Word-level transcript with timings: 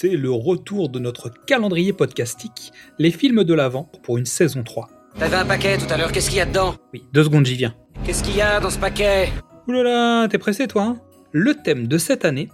c'est 0.00 0.16
le 0.16 0.30
retour 0.30 0.88
de 0.88 0.98
notre 0.98 1.28
calendrier 1.28 1.92
podcastique, 1.92 2.72
les 2.98 3.10
films 3.10 3.44
de 3.44 3.52
l'Avent 3.52 3.86
pour 4.02 4.16
une 4.16 4.24
saison 4.24 4.62
3. 4.62 4.88
T'avais 5.18 5.36
un 5.36 5.44
paquet 5.44 5.76
tout 5.76 5.92
à 5.92 5.98
l'heure, 5.98 6.10
qu'est-ce 6.10 6.30
qu'il 6.30 6.38
y 6.38 6.40
a 6.40 6.46
dedans? 6.46 6.74
Oui, 6.94 7.04
deux 7.12 7.24
secondes, 7.24 7.44
j'y 7.44 7.56
viens. 7.56 7.74
Qu'est-ce 8.02 8.24
qu'il 8.24 8.34
y 8.34 8.40
a 8.40 8.60
dans 8.60 8.70
ce 8.70 8.78
paquet? 8.78 9.28
Oulala, 9.68 10.26
t'es 10.28 10.38
pressé 10.38 10.66
toi 10.68 10.84
hein? 10.84 11.00
Le 11.32 11.54
thème 11.54 11.86
de 11.86 11.98
cette 11.98 12.24
année, 12.24 12.48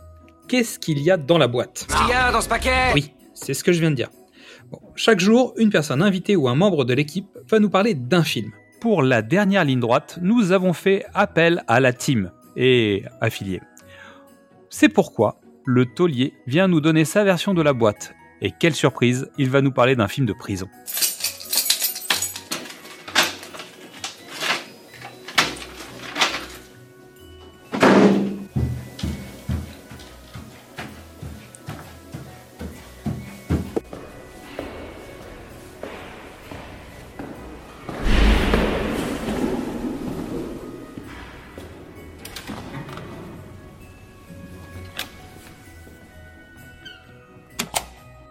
qu'est-ce 0.48 0.80
qu'il 0.80 0.98
y 0.98 1.09
a 1.09 1.16
dans 1.16 1.38
la 1.38 1.46
boîte? 1.46 1.87
Qu'est-ce 1.87 2.01
qu'il 2.01 2.09
y 2.09 2.18
a 2.18 2.32
dans 2.32 2.40
ce 2.40 2.48
paquet? 2.48 2.90
Oui, 2.95 3.12
c'est 3.32 3.54
ce 3.54 3.62
que 3.62 3.70
je 3.70 3.78
viens 3.78 3.92
de 3.92 3.96
dire. 3.96 4.10
Bon, 4.73 4.80
chaque 4.96 5.20
jour, 5.20 5.54
une 5.56 5.70
personne 5.70 6.02
invitée 6.02 6.34
ou 6.34 6.48
un 6.48 6.56
membre 6.56 6.84
de 6.84 6.95
l'équipe 6.95 7.28
va 7.48 7.60
nous 7.60 7.70
parler 7.70 7.95
d'un 7.95 8.24
film. 8.24 8.51
Pour 8.80 9.04
la 9.04 9.23
dernière 9.23 9.65
ligne 9.65 9.78
droite, 9.78 10.18
nous 10.20 10.51
avons 10.51 10.73
fait 10.73 11.06
appel 11.15 11.62
à 11.68 11.78
la 11.78 11.92
team 11.92 12.32
et 12.56 13.04
affiliés. 13.20 13.60
C'est 14.68 14.88
pourquoi 14.88 15.38
le 15.66 15.84
taulier 15.84 16.32
vient 16.46 16.68
nous 16.68 16.80
donner 16.80 17.04
sa 17.04 17.24
version 17.24 17.52
de 17.52 17.60
la 17.60 17.72
boîte. 17.72 18.14
Et 18.40 18.52
quelle 18.52 18.74
surprise, 18.74 19.28
il 19.36 19.50
va 19.50 19.60
nous 19.60 19.72
parler 19.72 19.96
d'un 19.96 20.08
film 20.08 20.24
de 20.24 20.32
prison. 20.32 20.68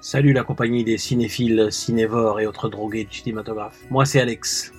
Salut 0.07 0.33
la 0.33 0.43
compagnie 0.43 0.83
des 0.83 0.99
cinéphiles, 0.99 1.69
cinévores 1.71 2.39
et 2.39 2.45
autres 2.45 2.69
drogués 2.69 3.05
du 3.05 3.17
cinématographe. 3.17 3.79
Moi 3.89 4.05
c'est 4.05 4.19
Alex, 4.19 4.71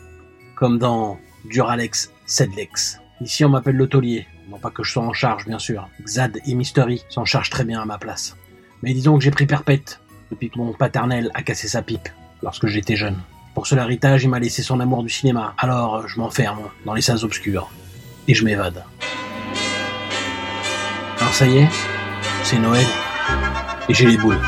comme 0.54 0.78
dans 0.78 1.18
Duralex, 1.46 2.12
Sedlex. 2.26 3.00
Ici 3.20 3.44
on 3.44 3.48
m'appelle 3.48 3.74
le 3.74 3.88
taulier. 3.88 4.28
Non 4.48 4.60
pas 4.60 4.70
que 4.70 4.84
je 4.84 4.92
sois 4.92 5.02
en 5.02 5.12
charge 5.12 5.44
bien 5.44 5.58
sûr. 5.58 5.88
Xad 6.04 6.38
et 6.46 6.54
Mystery 6.54 7.02
s'en 7.08 7.24
chargent 7.24 7.50
très 7.50 7.64
bien 7.64 7.82
à 7.82 7.84
ma 7.84 7.98
place. 7.98 8.36
Mais 8.84 8.94
disons 8.94 9.18
que 9.18 9.24
j'ai 9.24 9.32
pris 9.32 9.46
perpète 9.46 10.00
depuis 10.30 10.48
que 10.48 10.58
mon 10.58 10.72
paternel 10.72 11.32
a 11.34 11.42
cassé 11.42 11.66
sa 11.66 11.82
pipe 11.82 12.08
lorsque 12.40 12.68
j'étais 12.68 12.94
jeune. 12.94 13.18
Pour 13.52 13.66
ce 13.66 13.74
l'héritage, 13.74 14.22
il 14.22 14.30
m'a 14.30 14.38
laissé 14.38 14.62
son 14.62 14.78
amour 14.78 15.02
du 15.02 15.10
cinéma. 15.10 15.54
Alors 15.58 16.06
je 16.06 16.20
m'enferme 16.20 16.70
dans 16.84 16.94
les 16.94 17.02
salles 17.02 17.24
obscures 17.24 17.68
et 18.28 18.34
je 18.34 18.44
m'évade. 18.44 18.84
Alors 21.18 21.34
ça 21.34 21.48
y 21.48 21.56
est, 21.56 21.68
c'est 22.44 22.60
Noël 22.60 22.86
et 23.88 23.92
j'ai 23.92 24.06
les 24.06 24.18
boules. 24.18 24.38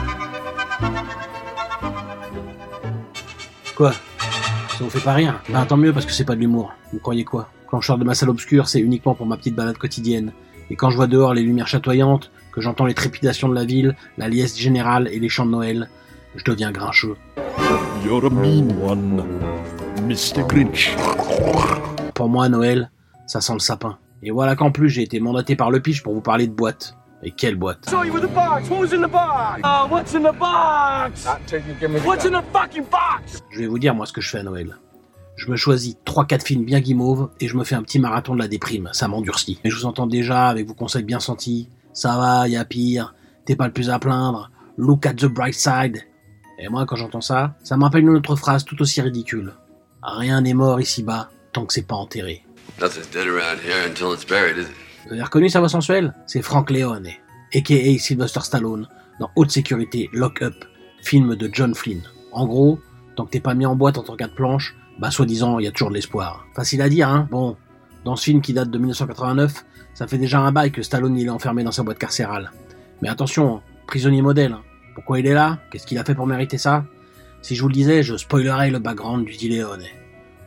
Quoi? 3.76 3.92
Ça 3.92 4.84
vous 4.84 4.90
fait 4.90 5.04
pas 5.04 5.12
rire 5.14 5.40
Ben 5.48 5.64
tant 5.66 5.76
mieux 5.76 5.92
parce 5.92 6.06
que 6.06 6.12
c'est 6.12 6.24
pas 6.24 6.34
de 6.34 6.40
l'humour. 6.40 6.72
Vous 6.92 6.98
croyez 6.98 7.24
quoi? 7.24 7.48
Quand 7.68 7.80
je 7.80 7.86
sors 7.86 7.98
de 7.98 8.04
ma 8.04 8.14
salle 8.14 8.30
obscure, 8.30 8.68
c'est 8.68 8.80
uniquement 8.80 9.14
pour 9.14 9.26
ma 9.26 9.36
petite 9.36 9.54
balade 9.54 9.78
quotidienne. 9.78 10.32
Et 10.70 10.76
quand 10.76 10.90
je 10.90 10.96
vois 10.96 11.06
dehors 11.06 11.34
les 11.34 11.42
lumières 11.42 11.68
chatoyantes, 11.68 12.30
que 12.52 12.60
j'entends 12.60 12.86
les 12.86 12.94
trépidations 12.94 13.48
de 13.48 13.54
la 13.54 13.64
ville, 13.64 13.96
la 14.16 14.28
liesse 14.28 14.58
générale 14.58 15.08
et 15.12 15.18
les 15.18 15.28
chants 15.28 15.46
de 15.46 15.50
Noël, 15.50 15.88
je 16.34 16.44
deviens 16.44 16.72
grincheux. 16.72 17.16
You're 18.04 18.24
a 18.26 18.30
mean 18.30 18.70
one, 18.82 19.24
Mr. 20.06 20.46
Grinch. 20.46 20.94
Pour 22.14 22.28
moi, 22.28 22.48
Noël, 22.48 22.90
ça 23.26 23.40
sent 23.40 23.52
le 23.54 23.58
sapin. 23.58 23.98
Et 24.22 24.30
voilà 24.30 24.56
qu'en 24.56 24.70
plus 24.72 24.88
j'ai 24.88 25.02
été 25.02 25.20
mandaté 25.20 25.54
par 25.54 25.70
le 25.70 25.80
pitch 25.80 26.02
pour 26.02 26.14
vous 26.14 26.20
parler 26.20 26.46
de 26.46 26.52
boîte. 26.52 26.96
Et 27.22 27.32
quelle 27.32 27.56
boîte 27.56 27.88
saw 27.88 28.04
you 28.04 28.12
with 28.12 28.22
the 28.22 28.32
box. 28.32 28.68
What 28.70 28.80
was 28.80 28.94
in 28.94 29.02
the 29.02 29.10
box? 29.10 29.60
Oh, 29.64 29.88
what's 29.90 30.14
in 30.14 30.20
the 30.20 30.32
box? 30.38 31.26
What's 32.04 32.24
in 32.24 32.30
the 32.30 32.44
fucking 32.52 32.84
box? 32.84 33.42
Je 33.50 33.58
vais 33.60 33.66
vous 33.66 33.78
dire 33.78 33.94
moi 33.94 34.06
ce 34.06 34.12
que 34.12 34.20
je 34.20 34.30
fais 34.30 34.38
à 34.38 34.42
Noël. 34.44 34.76
Je 35.36 35.50
me 35.50 35.56
choisis 35.56 35.96
3-4 36.04 36.42
films 36.42 36.64
bien 36.64 36.80
guimauves 36.80 37.30
et 37.40 37.48
je 37.48 37.56
me 37.56 37.64
fais 37.64 37.74
un 37.74 37.82
petit 37.82 37.98
marathon 37.98 38.34
de 38.34 38.40
la 38.40 38.48
déprime. 38.48 38.88
Ça 38.92 39.08
m'endurcit. 39.08 39.60
Mais 39.62 39.70
je 39.70 39.76
vous 39.76 39.86
entends 39.86 40.06
déjà 40.06 40.48
avec 40.48 40.66
vos 40.66 40.74
conseils 40.74 41.04
bien 41.04 41.20
sentis. 41.20 41.68
Ça 41.92 42.16
va, 42.16 42.48
y 42.48 42.56
a 42.56 42.64
pire. 42.64 43.14
T'es 43.44 43.56
pas 43.56 43.66
le 43.66 43.72
plus 43.72 43.90
à 43.90 43.98
plaindre. 43.98 44.50
Look 44.76 45.06
at 45.06 45.14
the 45.14 45.26
bright 45.26 45.54
side. 45.54 46.02
Et 46.58 46.68
moi, 46.68 46.86
quand 46.86 46.96
j'entends 46.96 47.20
ça, 47.20 47.54
ça 47.62 47.76
me 47.76 47.84
rappelle 47.84 48.02
une 48.02 48.10
autre 48.10 48.36
phrase 48.36 48.64
tout 48.64 48.80
aussi 48.82 49.00
ridicule. 49.00 49.54
Rien 50.02 50.40
n'est 50.40 50.54
mort 50.54 50.80
ici-bas 50.80 51.30
tant 51.52 51.66
que 51.66 51.72
c'est 51.72 51.86
pas 51.86 51.94
enterré. 51.96 52.44
Nothing's 52.80 53.08
dead 53.10 53.26
around 53.26 53.58
here 53.64 53.86
until 53.88 54.12
it's 54.12 54.24
buried, 54.24 54.56
is 54.56 54.66
it? 54.66 54.87
Vous 55.08 55.14
avez 55.14 55.22
reconnu 55.22 55.48
sa 55.48 55.60
voix 55.60 55.70
sensuelle? 55.70 56.14
C'est 56.26 56.42
Frank 56.42 56.70
Leone, 56.70 57.08
a.k.a. 57.54 57.98
Sylvester 57.98 58.40
Stallone, 58.42 58.86
dans 59.20 59.30
Haute 59.36 59.50
Sécurité 59.50 60.10
Lock 60.12 60.42
Up, 60.42 60.54
film 61.02 61.34
de 61.34 61.48
John 61.50 61.74
Flynn. 61.74 62.02
En 62.30 62.46
gros, 62.46 62.78
tant 63.16 63.24
que 63.24 63.30
t'es 63.30 63.40
pas 63.40 63.54
mis 63.54 63.64
en 63.66 63.74
boîte 63.74 63.96
en 63.96 64.02
tant 64.02 64.16
de 64.16 64.26
planche, 64.26 64.76
bah 64.98 65.10
soi-disant, 65.10 65.58
il 65.58 65.64
y 65.64 65.68
a 65.68 65.70
toujours 65.70 65.88
de 65.88 65.94
l'espoir. 65.94 66.46
Facile 66.54 66.82
à 66.82 66.88
dire, 66.88 67.08
hein 67.08 67.26
Bon, 67.30 67.56
dans 68.04 68.16
ce 68.16 68.24
film 68.24 68.42
qui 68.42 68.52
date 68.52 68.70
de 68.70 68.78
1989, 68.78 69.64
ça 69.94 70.06
fait 70.06 70.18
déjà 70.18 70.40
un 70.40 70.52
bail 70.52 70.70
que 70.72 70.82
Stallone 70.82 71.16
il 71.16 71.26
est 71.26 71.30
enfermé 71.30 71.64
dans 71.64 71.72
sa 71.72 71.82
boîte 71.82 71.98
carcérale. 71.98 72.52
Mais 73.00 73.08
attention, 73.08 73.56
hein, 73.56 73.62
prisonnier 73.86 74.22
modèle. 74.22 74.52
hein. 74.52 74.62
Pourquoi 74.94 75.20
il 75.20 75.26
est 75.26 75.34
là? 75.34 75.58
Qu'est-ce 75.70 75.86
qu'il 75.86 75.98
a 75.98 76.04
fait 76.04 76.14
pour 76.14 76.26
mériter 76.26 76.58
ça? 76.58 76.84
Si 77.40 77.54
je 77.54 77.62
vous 77.62 77.68
le 77.68 77.74
disais, 77.74 78.02
je 78.02 78.16
spoilerais 78.16 78.70
le 78.70 78.80
background 78.80 79.24
du 79.24 79.36
dit 79.36 79.48
Leone. 79.48 79.84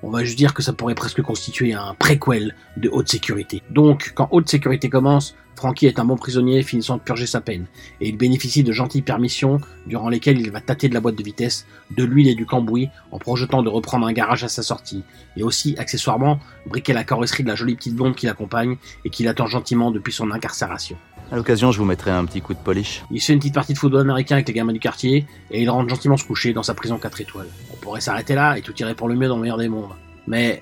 On 0.03 0.09
va 0.09 0.23
juste 0.23 0.37
dire 0.37 0.53
que 0.53 0.63
ça 0.63 0.73
pourrait 0.73 0.95
presque 0.95 1.21
constituer 1.21 1.73
un 1.73 1.93
préquel 1.93 2.55
de 2.77 2.89
haute 2.89 3.09
sécurité. 3.09 3.61
Donc, 3.69 4.13
quand 4.15 4.27
haute 4.31 4.49
sécurité 4.49 4.89
commence, 4.89 5.35
Frankie 5.55 5.85
est 5.85 5.99
un 5.99 6.05
bon 6.05 6.15
prisonnier 6.15 6.63
finissant 6.63 6.97
de 6.97 7.03
purger 7.03 7.27
sa 7.27 7.39
peine, 7.39 7.67
et 7.99 8.09
il 8.09 8.17
bénéficie 8.17 8.63
de 8.63 8.71
gentilles 8.71 9.03
permissions 9.03 9.59
durant 9.85 10.09
lesquelles 10.09 10.41
il 10.41 10.49
va 10.49 10.59
tâter 10.59 10.89
de 10.89 10.95
la 10.95 11.01
boîte 11.01 11.15
de 11.15 11.23
vitesse, 11.23 11.67
de 11.95 12.03
l'huile 12.03 12.29
et 12.29 12.35
du 12.35 12.47
cambouis, 12.47 12.89
en 13.11 13.19
projetant 13.19 13.61
de 13.61 13.69
reprendre 13.69 14.07
un 14.07 14.11
garage 14.11 14.43
à 14.43 14.47
sa 14.47 14.63
sortie, 14.63 15.03
et 15.37 15.43
aussi, 15.43 15.75
accessoirement, 15.77 16.39
briquer 16.65 16.93
la 16.93 17.03
carrosserie 17.03 17.43
de 17.43 17.49
la 17.49 17.55
jolie 17.55 17.75
petite 17.75 17.95
blonde 17.95 18.15
qui 18.15 18.25
l'accompagne 18.25 18.77
et 19.05 19.11
qui 19.11 19.23
l'attend 19.23 19.45
gentiment 19.45 19.91
depuis 19.91 20.13
son 20.13 20.31
incarcération. 20.31 20.97
À 21.31 21.37
l'occasion, 21.37 21.71
je 21.71 21.79
vous 21.79 21.85
mettrai 21.85 22.11
un 22.11 22.25
petit 22.25 22.41
coup 22.41 22.53
de 22.53 22.59
polish. 22.59 23.05
Il 23.09 23.21
se 23.21 23.27
fait 23.27 23.33
une 23.33 23.39
petite 23.39 23.53
partie 23.53 23.71
de 23.71 23.77
football 23.77 24.01
américain 24.01 24.35
avec 24.35 24.49
les 24.49 24.53
gamins 24.53 24.73
du 24.73 24.81
quartier, 24.81 25.25
et 25.49 25.61
il 25.61 25.69
rentre 25.69 25.87
gentiment 25.87 26.17
se 26.17 26.25
coucher 26.25 26.51
dans 26.51 26.61
sa 26.61 26.73
prison 26.73 26.97
4 26.97 27.21
étoiles. 27.21 27.47
On 27.71 27.77
pourrait 27.77 28.01
s'arrêter 28.01 28.35
là 28.35 28.57
et 28.57 28.61
tout 28.61 28.75
irait 28.81 28.95
pour 28.95 29.07
le 29.07 29.15
mieux 29.15 29.29
dans 29.29 29.37
le 29.37 29.43
meilleur 29.43 29.57
des 29.57 29.69
mondes. 29.69 29.93
Mais, 30.27 30.61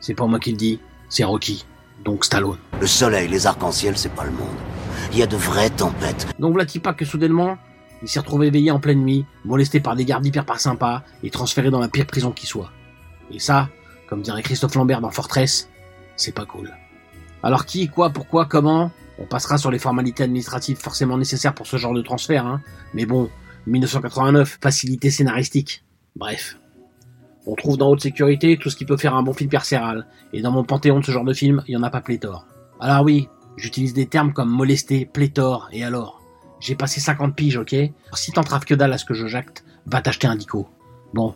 c'est 0.00 0.14
pas 0.14 0.24
moi 0.24 0.38
qui 0.40 0.52
le 0.52 0.56
dis, 0.56 0.80
c'est 1.10 1.24
Rocky, 1.24 1.66
donc 2.06 2.24
Stallone. 2.24 2.56
Le 2.80 2.86
soleil, 2.86 3.28
les 3.28 3.46
arcs-en-ciel, 3.46 3.98
c'est 3.98 4.14
pas 4.14 4.24
le 4.24 4.30
monde. 4.30 4.56
Il 5.12 5.18
y 5.18 5.22
a 5.22 5.26
de 5.26 5.36
vraies 5.36 5.68
tempêtes. 5.68 6.26
Donc 6.38 6.52
voilà 6.52 6.64
pas 6.82 6.94
que 6.94 7.04
soudainement, 7.04 7.58
il 8.02 8.08
s'est 8.08 8.20
retrouvé 8.20 8.46
éveillé 8.46 8.70
en 8.70 8.80
pleine 8.80 9.04
nuit, 9.04 9.26
molesté 9.44 9.78
par 9.78 9.94
des 9.94 10.06
gardes 10.06 10.24
hyper 10.24 10.46
pas 10.46 10.56
sympas, 10.56 11.02
et 11.22 11.28
transféré 11.28 11.70
dans 11.70 11.80
la 11.80 11.88
pire 11.88 12.06
prison 12.06 12.32
qui 12.32 12.46
soit. 12.46 12.70
Et 13.30 13.40
ça, 13.40 13.68
comme 14.08 14.22
dirait 14.22 14.42
Christophe 14.42 14.74
Lambert 14.74 15.02
dans 15.02 15.10
Fortress, 15.10 15.68
c'est 16.16 16.34
pas 16.34 16.46
cool. 16.46 16.72
Alors 17.42 17.66
qui, 17.66 17.88
quoi, 17.88 18.08
pourquoi, 18.08 18.46
comment 18.46 18.90
On 19.18 19.26
passera 19.26 19.58
sur 19.58 19.70
les 19.70 19.78
formalités 19.78 20.22
administratives 20.22 20.78
forcément 20.78 21.18
nécessaires 21.18 21.54
pour 21.54 21.66
ce 21.66 21.76
genre 21.76 21.94
de 21.94 22.02
transfert, 22.02 22.46
hein. 22.46 22.60
Mais 22.94 23.06
bon, 23.06 23.28
1989, 23.66 24.58
facilité 24.60 25.10
scénaristique. 25.10 25.84
Bref. 26.16 26.58
On 27.46 27.54
trouve 27.54 27.76
dans 27.76 27.88
haute 27.88 28.02
sécurité 28.02 28.58
tout 28.58 28.70
ce 28.70 28.76
qui 28.76 28.84
peut 28.84 28.96
faire 28.96 29.14
un 29.14 29.22
bon 29.22 29.32
film 29.32 29.50
carcéral, 29.50 30.06
et 30.32 30.42
dans 30.42 30.52
mon 30.52 30.64
panthéon 30.64 31.00
de 31.00 31.04
ce 31.04 31.10
genre 31.12 31.24
de 31.24 31.32
film, 31.32 31.62
il 31.66 31.72
y 31.72 31.76
en 31.76 31.82
a 31.82 31.90
pas 31.90 32.00
pléthore. 32.00 32.46
Alors 32.80 33.04
oui, 33.04 33.28
j'utilise 33.56 33.94
des 33.94 34.06
termes 34.06 34.32
comme 34.32 34.50
molester, 34.50 35.06
pléthore, 35.06 35.68
et 35.72 35.82
alors 35.84 36.20
J'ai 36.60 36.74
passé 36.74 37.00
50 37.00 37.36
piges, 37.36 37.56
ok? 37.56 37.74
Si 38.14 38.32
t'entraves 38.32 38.64
que 38.64 38.74
dalle 38.74 38.92
à 38.92 38.98
ce 38.98 39.04
que 39.04 39.14
je 39.14 39.26
jacte, 39.26 39.64
va 39.86 40.00
t'acheter 40.00 40.26
un 40.26 40.36
dico. 40.36 40.68
Bon, 41.14 41.34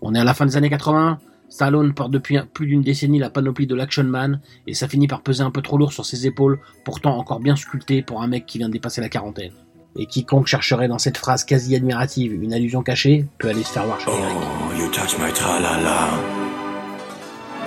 on 0.00 0.14
est 0.14 0.18
à 0.18 0.24
la 0.24 0.34
fin 0.34 0.44
des 0.44 0.56
années 0.56 0.70
80, 0.70 1.18
Stallone 1.48 1.94
porte 1.94 2.10
depuis 2.10 2.38
plus 2.52 2.66
d'une 2.66 2.82
décennie 2.82 3.18
la 3.18 3.30
panoplie 3.30 3.66
de 3.66 3.74
l'Action 3.74 4.04
Man, 4.04 4.40
et 4.66 4.74
ça 4.74 4.88
finit 4.88 5.06
par 5.06 5.22
peser 5.22 5.42
un 5.42 5.50
peu 5.50 5.62
trop 5.62 5.78
lourd 5.78 5.92
sur 5.92 6.04
ses 6.04 6.26
épaules, 6.26 6.58
pourtant 6.84 7.16
encore 7.16 7.40
bien 7.40 7.56
sculpté 7.56 8.02
pour 8.02 8.22
un 8.22 8.26
mec 8.26 8.46
qui 8.46 8.58
vient 8.58 8.68
de 8.68 8.72
dépasser 8.72 9.00
la 9.00 9.08
quarantaine. 9.08 9.52
Et 9.94 10.06
quiconque 10.06 10.46
chercherait 10.46 10.88
dans 10.88 10.98
cette 10.98 11.16
phrase 11.16 11.44
quasi 11.44 11.74
admirative 11.74 12.34
une 12.42 12.52
allusion 12.52 12.82
cachée 12.82 13.26
peut 13.38 13.48
aller 13.48 13.62
se 13.62 13.72
faire 13.72 13.86
voir 13.86 13.98
chez 14.00 14.10
Eric. 14.10 14.36
Oh, 14.36 14.78
you 14.78 14.90
touch 14.90 15.18
my 15.18 15.32
tra-la-la. 15.32 16.10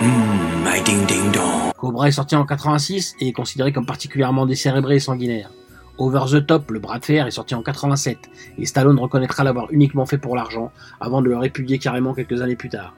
Mmm, 0.02 0.64
my 0.64 0.84
ding-ding-dong. 0.84 1.74
Cobra 1.76 2.08
est 2.08 2.12
sorti 2.12 2.36
en 2.36 2.46
86 2.46 3.16
et 3.20 3.30
est 3.30 3.34
considéré 3.34 3.72
comme 3.74 3.86
particulièrement 3.86 4.46
décérébré 4.46 4.98
et 4.98 5.00
sanguinaire. 5.00 5.50
Over 5.98 6.26
the 6.32 6.46
Top, 6.46 6.70
le 6.72 6.80
bras 6.80 7.00
de 7.00 7.06
fer, 7.06 7.28
est 7.28 7.32
sorti 7.32 7.56
en 7.56 7.64
87 7.64 8.18
et 8.58 8.66
Stallone 8.66 9.00
reconnaîtra 9.00 9.44
l'avoir 9.44 9.68
uniquement 9.72 10.06
fait 10.06 10.18
pour 10.18 10.36
l'argent 10.36 10.72
avant 11.02 11.22
de 11.22 11.30
le 11.30 11.38
répudier 11.38 11.80
carrément 11.80 12.14
quelques 12.14 12.42
années 12.42 12.56
plus 12.56 12.70
tard. 12.70 12.96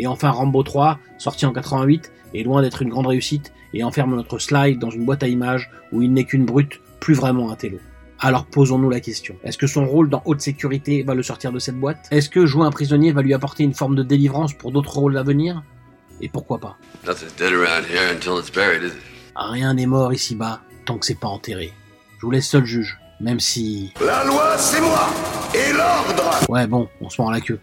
Et 0.00 0.06
enfin 0.06 0.30
Rambo 0.30 0.62
3, 0.62 0.98
sorti 1.18 1.44
en 1.44 1.52
88, 1.52 2.10
est 2.34 2.42
loin 2.42 2.62
d'être 2.62 2.80
une 2.80 2.88
grande 2.88 3.06
réussite 3.06 3.52
et 3.74 3.84
enferme 3.84 4.16
notre 4.16 4.38
slide 4.38 4.78
dans 4.78 4.88
une 4.88 5.04
boîte 5.04 5.22
à 5.22 5.28
images 5.28 5.70
où 5.92 6.00
il 6.00 6.10
n'est 6.10 6.24
qu'une 6.24 6.46
brute, 6.46 6.80
plus 7.00 7.12
vraiment 7.12 7.52
un 7.52 7.54
télo. 7.54 7.78
Alors 8.18 8.46
posons-nous 8.46 8.88
la 8.88 9.00
question. 9.00 9.36
Est-ce 9.44 9.58
que 9.58 9.66
son 9.66 9.84
rôle 9.84 10.08
dans 10.08 10.22
haute 10.24 10.40
sécurité 10.40 11.02
va 11.02 11.14
le 11.14 11.22
sortir 11.22 11.52
de 11.52 11.58
cette 11.58 11.78
boîte? 11.78 12.08
Est-ce 12.10 12.30
que 12.30 12.46
jouer 12.46 12.64
un 12.64 12.70
prisonnier 12.70 13.12
va 13.12 13.20
lui 13.20 13.34
apporter 13.34 13.62
une 13.62 13.74
forme 13.74 13.94
de 13.94 14.02
délivrance 14.02 14.54
pour 14.54 14.72
d'autres 14.72 14.96
rôles 14.96 15.18
à 15.18 15.22
venir? 15.22 15.62
Et 16.22 16.30
pourquoi 16.30 16.56
pas? 16.56 16.78
Nothing's 17.06 17.36
dead 17.36 17.52
around 17.52 17.84
here 17.84 18.10
until 18.10 18.38
it's 18.38 18.50
buried, 18.50 18.82
is 18.82 18.94
it? 18.96 19.02
Rien 19.36 19.74
n'est 19.74 19.84
mort 19.84 20.14
ici-bas 20.14 20.62
tant 20.86 20.96
que 20.96 21.04
c'est 21.04 21.20
pas 21.20 21.28
enterré. 21.28 21.74
Je 22.20 22.24
vous 22.24 22.30
laisse 22.30 22.48
seul 22.48 22.64
juge. 22.64 22.98
Même 23.20 23.38
si... 23.38 23.92
La 24.00 24.24
loi, 24.24 24.56
c'est 24.56 24.80
moi 24.80 25.10
Et 25.54 25.74
l'ordre 25.74 26.40
Ouais, 26.48 26.66
bon, 26.66 26.88
on 27.02 27.10
se 27.10 27.20
mord 27.20 27.30
la 27.30 27.42
queue. 27.42 27.60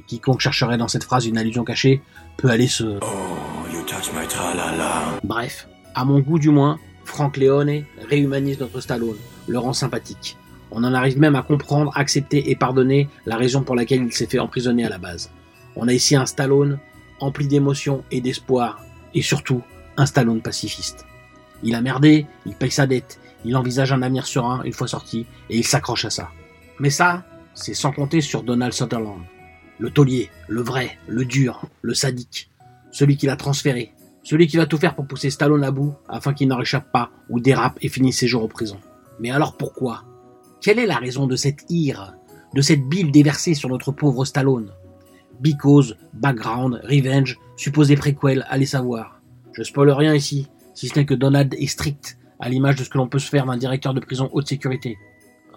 Et 0.00 0.02
quiconque 0.02 0.40
chercherait 0.40 0.78
dans 0.78 0.88
cette 0.88 1.04
phrase 1.04 1.26
une 1.26 1.36
allusion 1.36 1.62
cachée 1.62 2.00
peut 2.38 2.48
aller 2.48 2.68
se... 2.68 2.84
Oh, 2.84 3.66
you 3.70 3.82
touch 3.82 4.10
my 4.14 4.26
tra-la-la. 4.26 5.20
Bref, 5.22 5.68
à 5.94 6.06
mon 6.06 6.20
goût 6.20 6.38
du 6.38 6.48
moins, 6.48 6.78
Frank 7.04 7.36
Leone 7.36 7.84
réhumanise 8.08 8.58
notre 8.58 8.80
Stallone, 8.80 9.18
le 9.46 9.58
rend 9.58 9.74
sympathique. 9.74 10.38
On 10.70 10.84
en 10.84 10.94
arrive 10.94 11.18
même 11.18 11.34
à 11.34 11.42
comprendre, 11.42 11.92
accepter 11.96 12.50
et 12.50 12.56
pardonner 12.56 13.10
la 13.26 13.36
raison 13.36 13.62
pour 13.62 13.76
laquelle 13.76 14.02
il 14.02 14.12
s'est 14.12 14.26
fait 14.26 14.38
emprisonner 14.38 14.86
à 14.86 14.88
la 14.88 14.96
base. 14.96 15.30
On 15.76 15.86
a 15.86 15.92
ici 15.92 16.16
un 16.16 16.24
Stallone 16.24 16.78
empli 17.20 17.46
d'émotion 17.46 18.02
et 18.10 18.22
d'espoir, 18.22 18.82
et 19.12 19.20
surtout 19.20 19.60
un 19.98 20.06
Stallone 20.06 20.40
pacifiste. 20.40 21.04
Il 21.62 21.74
a 21.74 21.82
merdé, 21.82 22.26
il 22.46 22.54
paye 22.54 22.70
sa 22.70 22.86
dette, 22.86 23.20
il 23.44 23.54
envisage 23.54 23.92
un 23.92 24.00
avenir 24.00 24.26
serein 24.26 24.62
une 24.64 24.72
fois 24.72 24.88
sorti, 24.88 25.26
et 25.50 25.58
il 25.58 25.66
s'accroche 25.66 26.06
à 26.06 26.10
ça. 26.10 26.30
Mais 26.78 26.88
ça, 26.88 27.24
c'est 27.52 27.74
sans 27.74 27.92
compter 27.92 28.22
sur 28.22 28.42
Donald 28.42 28.72
Sutherland. 28.72 29.20
Le 29.80 29.88
taulier, 29.88 30.28
le 30.46 30.60
vrai, 30.60 30.98
le 31.08 31.24
dur, 31.24 31.64
le 31.80 31.94
sadique, 31.94 32.50
celui 32.92 33.16
qui 33.16 33.24
l'a 33.24 33.36
transféré, 33.36 33.94
celui 34.22 34.46
qui 34.46 34.58
va 34.58 34.66
tout 34.66 34.76
faire 34.76 34.94
pour 34.94 35.06
pousser 35.06 35.30
Stallone 35.30 35.64
à 35.64 35.70
bout 35.70 35.94
afin 36.06 36.34
qu'il 36.34 36.48
n'en 36.48 36.58
réchappe 36.58 36.92
pas 36.92 37.10
ou 37.30 37.40
dérape 37.40 37.78
et 37.80 37.88
finisse 37.88 38.18
ses 38.18 38.26
jours 38.26 38.44
en 38.44 38.48
prison. 38.48 38.76
Mais 39.20 39.30
alors 39.30 39.56
pourquoi? 39.56 40.04
Quelle 40.60 40.78
est 40.78 40.86
la 40.86 40.98
raison 40.98 41.26
de 41.26 41.34
cette 41.34 41.64
ire, 41.70 42.14
de 42.54 42.60
cette 42.60 42.86
bile 42.86 43.10
déversée 43.10 43.54
sur 43.54 43.70
notre 43.70 43.90
pauvre 43.90 44.26
Stallone? 44.26 44.70
Because, 45.40 45.96
background, 46.12 46.82
revenge, 46.84 47.38
supposé 47.56 47.96
préquel, 47.96 48.44
allez 48.50 48.66
savoir. 48.66 49.22
Je 49.54 49.62
spoil 49.62 49.90
rien 49.92 50.14
ici, 50.14 50.50
si 50.74 50.88
ce 50.88 50.98
n'est 50.98 51.06
que 51.06 51.14
Donald 51.14 51.54
est 51.54 51.66
strict, 51.66 52.18
à 52.38 52.50
l'image 52.50 52.76
de 52.76 52.84
ce 52.84 52.90
que 52.90 52.98
l'on 52.98 53.08
peut 53.08 53.18
se 53.18 53.30
faire 53.30 53.46
d'un 53.46 53.56
directeur 53.56 53.94
de 53.94 54.00
prison 54.00 54.28
haute 54.34 54.46
sécurité. 54.46 54.98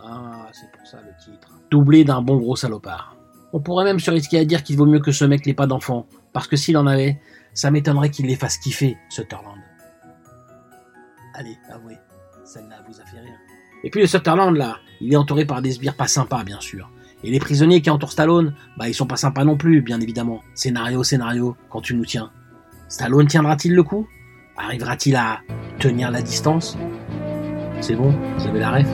Ah, 0.01 0.47
c'est 0.53 0.71
pour 0.71 0.87
ça 0.87 1.01
le 1.01 1.11
titre. 1.21 1.59
Doublé 1.69 2.05
d'un 2.05 2.21
bon 2.21 2.37
gros 2.37 2.55
salopard. 2.55 3.12
On 3.53 3.59
pourrait 3.59 3.85
même 3.85 3.99
se 3.99 4.09
risquer 4.09 4.39
à 4.39 4.45
dire 4.45 4.63
qu'il 4.63 4.77
vaut 4.77 4.87
mieux 4.87 4.99
que 4.99 5.11
ce 5.11 5.25
mec 5.25 5.45
n'ait 5.45 5.53
pas 5.53 5.67
d'enfant, 5.67 6.07
parce 6.33 6.47
que 6.47 6.55
s'il 6.55 6.75
en 6.75 6.87
avait, 6.87 7.19
ça 7.53 7.69
m'étonnerait 7.69 8.09
qu'il 8.09 8.25
les 8.25 8.35
fasse 8.35 8.57
kiffer, 8.57 8.97
Sutherland. 9.09 9.59
Allez, 11.35 11.55
avouez, 11.71 11.97
celle-là 12.43 12.77
vous 12.87 12.99
a 12.99 13.05
fait 13.05 13.19
rire. 13.19 13.37
Et 13.83 13.91
puis 13.91 14.01
le 14.01 14.07
Sutherland, 14.07 14.55
là, 14.55 14.77
il 15.01 15.13
est 15.13 15.17
entouré 15.17 15.45
par 15.45 15.61
des 15.61 15.71
sbires 15.71 15.95
pas 15.95 16.07
sympas, 16.07 16.43
bien 16.43 16.59
sûr. 16.59 16.89
Et 17.23 17.29
les 17.29 17.39
prisonniers 17.39 17.81
qui 17.81 17.89
entourent 17.89 18.11
Stallone, 18.11 18.55
bah 18.75 18.89
ils 18.89 18.93
sont 18.93 19.05
pas 19.05 19.17
sympas 19.17 19.45
non 19.45 19.55
plus, 19.55 19.81
bien 19.81 20.01
évidemment. 20.01 20.41
Scénario, 20.55 21.03
scénario, 21.03 21.55
quand 21.69 21.81
tu 21.81 21.95
nous 21.95 22.05
tiens. 22.05 22.31
Stallone 22.89 23.27
tiendra-t-il 23.27 23.75
le 23.75 23.83
coup? 23.83 24.07
Arrivera-t-il 24.57 25.15
à 25.15 25.41
tenir 25.79 26.11
la 26.11 26.21
distance? 26.21 26.77
C'est 27.81 27.95
bon, 27.95 28.13
vous 28.37 28.47
avez 28.47 28.59
la 28.59 28.71
ref? 28.71 28.87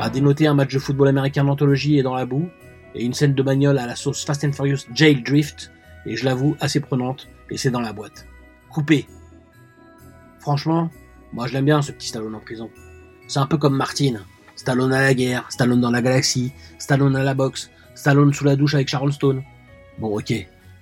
À 0.00 0.10
dénoter 0.10 0.46
un 0.46 0.54
match 0.54 0.74
de 0.74 0.78
football 0.78 1.08
américain 1.08 1.44
d'anthologie 1.44 1.98
et 1.98 2.02
dans 2.02 2.14
la 2.14 2.26
boue, 2.26 2.48
et 2.94 3.04
une 3.04 3.14
scène 3.14 3.34
de 3.34 3.42
bagnole 3.42 3.78
à 3.78 3.86
la 3.86 3.96
sauce 3.96 4.24
Fast 4.24 4.44
and 4.44 4.52
Furious 4.52 4.86
Jail 4.92 5.22
Drift, 5.22 5.72
et 6.04 6.16
je 6.16 6.24
l'avoue, 6.24 6.56
assez 6.60 6.80
prenante, 6.80 7.28
et 7.50 7.56
c'est 7.56 7.70
dans 7.70 7.80
la 7.80 7.92
boîte. 7.92 8.26
Coupé. 8.70 9.06
Franchement, 10.40 10.90
moi 11.32 11.46
je 11.46 11.54
l'aime 11.54 11.64
bien 11.64 11.80
ce 11.80 11.92
petit 11.92 12.08
Stallone 12.08 12.34
en 12.34 12.40
prison. 12.40 12.70
C'est 13.28 13.38
un 13.38 13.46
peu 13.46 13.56
comme 13.56 13.76
Martine. 13.76 14.20
Stallone 14.56 14.92
à 14.92 15.00
la 15.00 15.14
guerre, 15.14 15.46
Stallone 15.48 15.80
dans 15.80 15.90
la 15.90 16.02
galaxie, 16.02 16.52
Stallone 16.78 17.16
à 17.16 17.22
la 17.22 17.34
boxe, 17.34 17.70
Stallone 17.94 18.32
sous 18.34 18.44
la 18.44 18.56
douche 18.56 18.74
avec 18.74 18.88
Sharon 18.88 19.10
Stone. 19.10 19.42
Bon 19.98 20.18
ok, 20.18 20.32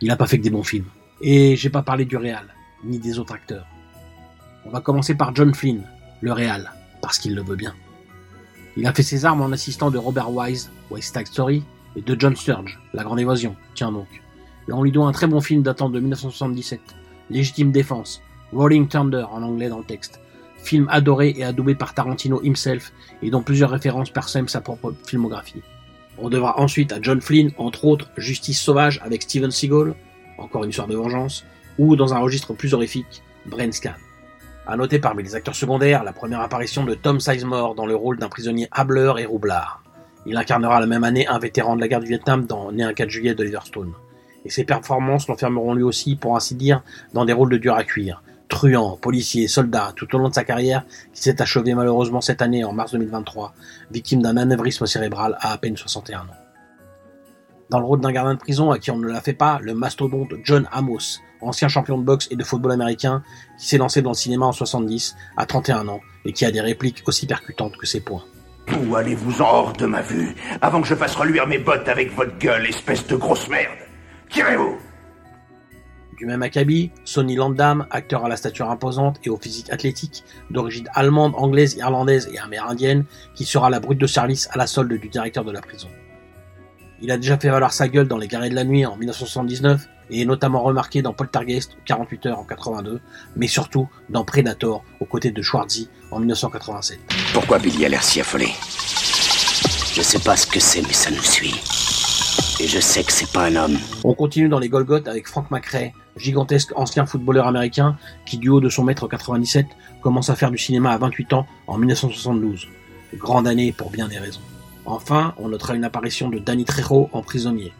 il 0.00 0.10
a 0.10 0.16
pas 0.16 0.26
fait 0.26 0.38
que 0.38 0.42
des 0.42 0.50
bons 0.50 0.64
films. 0.64 0.88
Et 1.20 1.54
j'ai 1.56 1.70
pas 1.70 1.82
parlé 1.82 2.04
du 2.04 2.16
réal, 2.16 2.46
ni 2.84 2.98
des 2.98 3.18
autres 3.18 3.34
acteurs. 3.34 3.66
On 4.64 4.70
va 4.70 4.80
commencer 4.80 5.14
par 5.14 5.34
John 5.34 5.54
Flynn, 5.54 5.84
le 6.20 6.32
réal, 6.32 6.72
parce 7.00 7.18
qu'il 7.18 7.34
le 7.34 7.42
veut 7.42 7.56
bien. 7.56 7.74
Il 8.76 8.86
a 8.86 8.94
fait 8.94 9.02
ses 9.02 9.24
armes 9.24 9.42
en 9.42 9.52
assistant 9.52 9.90
de 9.90 9.98
Robert 9.98 10.30
Wise, 10.30 10.70
West 10.90 11.16
Side 11.16 11.26
Story, 11.26 11.62
et 11.94 12.00
de 12.00 12.16
John 12.18 12.34
Sturge, 12.34 12.80
La 12.94 13.04
Grande 13.04 13.20
Évasion, 13.20 13.54
tiens 13.74 13.92
donc. 13.92 14.08
Et 14.68 14.72
on 14.72 14.82
lui 14.82 14.92
doit 14.92 15.06
un 15.06 15.12
très 15.12 15.26
bon 15.26 15.40
film 15.40 15.62
datant 15.62 15.90
de 15.90 16.00
1977, 16.00 16.80
Légitime 17.28 17.70
Défense, 17.70 18.22
Rolling 18.52 18.88
Thunder 18.88 19.26
en 19.30 19.42
anglais 19.42 19.68
dans 19.68 19.78
le 19.78 19.84
texte, 19.84 20.20
film 20.56 20.86
adoré 20.90 21.34
et 21.36 21.44
adoubé 21.44 21.74
par 21.74 21.92
Tarantino 21.92 22.40
himself 22.42 22.92
et 23.22 23.30
dont 23.30 23.42
plusieurs 23.42 23.70
références 23.70 24.10
parsèment 24.10 24.48
sa 24.48 24.60
propre 24.60 24.94
filmographie. 25.06 25.62
On 26.18 26.30
devra 26.30 26.58
ensuite 26.60 26.92
à 26.92 27.00
John 27.02 27.20
Flynn, 27.20 27.50
entre 27.58 27.84
autres, 27.84 28.10
Justice 28.16 28.60
Sauvage 28.60 29.00
avec 29.02 29.22
Steven 29.22 29.50
Seagal, 29.50 29.94
encore 30.38 30.64
une 30.64 30.70
histoire 30.70 30.88
de 30.88 30.96
vengeance, 30.96 31.44
ou 31.78 31.96
dans 31.96 32.14
un 32.14 32.18
registre 32.18 32.54
plus 32.54 32.74
horrifique, 32.74 33.22
Brain 33.46 33.72
Scan. 33.72 33.94
À 34.64 34.76
noter 34.76 35.00
parmi 35.00 35.24
les 35.24 35.34
acteurs 35.34 35.56
secondaires 35.56 36.04
la 36.04 36.12
première 36.12 36.40
apparition 36.40 36.84
de 36.84 36.94
Tom 36.94 37.18
Sizemore 37.18 37.74
dans 37.74 37.84
le 37.84 37.96
rôle 37.96 38.18
d'un 38.18 38.28
prisonnier 38.28 38.68
hableur 38.70 39.18
et 39.18 39.26
roublard. 39.26 39.82
Il 40.24 40.36
incarnera 40.36 40.78
la 40.78 40.86
même 40.86 41.02
année 41.02 41.26
un 41.26 41.40
vétéran 41.40 41.74
de 41.74 41.80
la 41.80 41.88
guerre 41.88 41.98
du 41.98 42.06
Vietnam 42.06 42.46
dans 42.46 42.70
Né 42.70 42.84
un 42.84 42.92
4 42.92 43.10
juillet 43.10 43.34
de 43.34 43.44
Stone. 43.64 43.92
Et 44.44 44.50
ses 44.50 44.62
performances 44.62 45.26
l'enfermeront 45.26 45.74
lui 45.74 45.82
aussi, 45.82 46.14
pour 46.14 46.36
ainsi 46.36 46.54
dire, 46.54 46.82
dans 47.12 47.24
des 47.24 47.32
rôles 47.32 47.50
de 47.50 47.56
dur 47.56 47.74
à 47.74 47.82
cuire. 47.82 48.22
Truand, 48.48 48.96
policier, 48.98 49.48
soldat, 49.48 49.92
tout 49.96 50.14
au 50.14 50.18
long 50.18 50.28
de 50.28 50.34
sa 50.34 50.44
carrière, 50.44 50.84
qui 51.12 51.22
s'est 51.22 51.42
achevé 51.42 51.74
malheureusement 51.74 52.20
cette 52.20 52.40
année 52.40 52.62
en 52.62 52.72
mars 52.72 52.92
2023, 52.92 53.54
victime 53.90 54.22
d'un 54.22 54.36
anévrisme 54.36 54.86
cérébral 54.86 55.36
à 55.40 55.52
à 55.52 55.58
peine 55.58 55.76
61 55.76 56.20
ans. 56.20 56.41
Dans 57.72 57.80
le 57.80 57.86
rôle 57.86 58.00
d'un 58.00 58.12
gardien 58.12 58.34
de 58.34 58.38
prison 58.38 58.70
à 58.70 58.78
qui 58.78 58.90
on 58.90 58.98
ne 58.98 59.08
la 59.08 59.22
fait 59.22 59.32
pas, 59.32 59.58
le 59.62 59.72
mastodonte 59.72 60.34
John 60.44 60.68
Amos, 60.72 61.20
ancien 61.40 61.68
champion 61.68 61.96
de 61.96 62.04
boxe 62.04 62.28
et 62.30 62.36
de 62.36 62.44
football 62.44 62.72
américain, 62.72 63.22
qui 63.58 63.66
s'est 63.66 63.78
lancé 63.78 64.02
dans 64.02 64.10
le 64.10 64.14
cinéma 64.14 64.44
en 64.44 64.52
70, 64.52 65.16
à 65.38 65.46
31 65.46 65.88
ans, 65.88 66.02
et 66.26 66.34
qui 66.34 66.44
a 66.44 66.50
des 66.50 66.60
répliques 66.60 67.02
aussi 67.06 67.26
percutantes 67.26 67.78
que 67.78 67.86
ses 67.86 68.00
points. 68.00 68.24
Où 68.68 68.94
allez-vous 68.94 69.40
en 69.40 69.46
hors 69.46 69.72
de 69.72 69.86
ma 69.86 70.02
vue, 70.02 70.34
avant 70.60 70.82
que 70.82 70.86
je 70.86 70.94
fasse 70.94 71.14
reluire 71.14 71.46
mes 71.46 71.56
bottes 71.56 71.88
avec 71.88 72.14
votre 72.14 72.36
gueule, 72.36 72.66
espèce 72.66 73.06
de 73.06 73.16
grosse 73.16 73.48
merde? 73.48 73.78
Tirez-vous 74.28 74.76
Du 76.18 76.26
même 76.26 76.42
acabit, 76.42 76.90
Sonny 77.06 77.36
Landam, 77.36 77.86
acteur 77.90 78.26
à 78.26 78.28
la 78.28 78.36
stature 78.36 78.68
imposante 78.68 79.18
et 79.24 79.30
au 79.30 79.38
physique 79.38 79.72
athlétique, 79.72 80.24
d'origine 80.50 80.90
allemande, 80.92 81.32
anglaise, 81.38 81.76
irlandaise 81.76 82.28
et 82.34 82.38
amérindienne, 82.38 83.06
qui 83.34 83.46
sera 83.46 83.70
la 83.70 83.80
brute 83.80 83.98
de 83.98 84.06
service 84.06 84.46
à 84.52 84.58
la 84.58 84.66
solde 84.66 84.92
du 84.92 85.08
directeur 85.08 85.42
de 85.42 85.52
la 85.52 85.62
prison. 85.62 85.88
Il 87.04 87.10
a 87.10 87.16
déjà 87.16 87.36
fait 87.36 87.48
valoir 87.48 87.72
sa 87.72 87.88
gueule 87.88 88.06
dans 88.06 88.16
Les 88.16 88.28
Guerriers 88.28 88.50
de 88.50 88.54
la 88.54 88.62
Nuit 88.62 88.86
en 88.86 88.96
1979 88.96 89.88
et 90.10 90.20
est 90.20 90.24
notamment 90.24 90.62
remarqué 90.62 91.02
dans 91.02 91.12
Poltergeist 91.12 91.76
48 91.84 92.26
heures 92.26 92.38
en 92.38 92.44
82, 92.44 93.00
mais 93.34 93.48
surtout 93.48 93.88
dans 94.08 94.24
Predator 94.24 94.84
aux 95.00 95.04
côtés 95.04 95.32
de 95.32 95.42
Schwarzy 95.42 95.88
en 96.12 96.20
1987. 96.20 97.00
Pourquoi 97.34 97.58
Billy 97.58 97.84
a 97.84 97.88
l'air 97.88 98.04
si 98.04 98.20
affolé? 98.20 98.46
Je 99.94 100.00
sais 100.00 100.20
pas 100.20 100.36
ce 100.36 100.46
que 100.46 100.60
c'est, 100.60 100.82
mais 100.82 100.92
ça 100.92 101.10
nous 101.10 101.22
suit. 101.22 101.56
Et 102.60 102.68
je 102.68 102.78
sais 102.78 103.02
que 103.02 103.10
c'est 103.10 103.32
pas 103.32 103.46
un 103.46 103.56
homme. 103.56 103.78
On 104.04 104.14
continue 104.14 104.48
dans 104.48 104.60
les 104.60 104.68
Golgoth 104.68 105.08
avec 105.08 105.26
Frank 105.26 105.50
McRae, 105.50 105.90
gigantesque 106.16 106.70
ancien 106.76 107.04
footballeur 107.04 107.48
américain 107.48 107.96
qui, 108.26 108.38
du 108.38 108.48
haut 108.48 108.60
de 108.60 108.68
son 108.68 108.84
mètre 108.84 109.08
97, 109.08 109.66
commence 110.02 110.30
à 110.30 110.36
faire 110.36 110.52
du 110.52 110.58
cinéma 110.58 110.92
à 110.92 110.98
28 110.98 111.32
ans 111.32 111.46
en 111.66 111.78
1972. 111.78 112.68
Grande 113.14 113.48
année 113.48 113.72
pour 113.72 113.90
bien 113.90 114.06
des 114.06 114.18
raisons. 114.18 114.40
Enfin, 114.84 115.34
on 115.38 115.48
notera 115.48 115.74
une 115.74 115.84
apparition 115.84 116.28
de 116.28 116.38
Danny 116.38 116.64
Trejo 116.64 117.08
en 117.12 117.22
prisonnier. 117.22 117.72